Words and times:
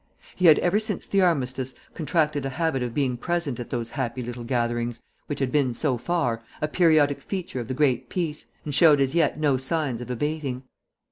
He 0.35 0.47
had, 0.47 0.57
ever 0.57 0.79
since 0.79 1.05
the 1.05 1.21
armistice, 1.21 1.75
contracted 1.93 2.43
a 2.43 2.49
habit 2.49 2.81
of 2.81 2.91
being 2.95 3.17
present 3.17 3.59
at 3.59 3.69
those 3.69 3.91
happy 3.91 4.23
little 4.23 4.43
gatherings 4.43 5.03
which 5.27 5.37
had 5.37 5.51
been, 5.51 5.75
so 5.75 5.95
far, 5.99 6.41
a 6.59 6.67
periodic 6.67 7.21
feature 7.21 7.59
of 7.59 7.67
the 7.67 7.75
great 7.75 8.09
peace, 8.09 8.47
and 8.65 8.73
showed 8.73 8.99
as 8.99 9.13
yet 9.13 9.39
no 9.39 9.57
signs 9.57 10.01
of 10.01 10.09
abating. 10.09 10.63